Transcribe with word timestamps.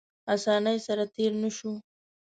اسانۍ 0.33 0.77
سره 0.87 1.03
تېر 1.15 1.31
نه 1.43 1.49
شو. 1.57 1.71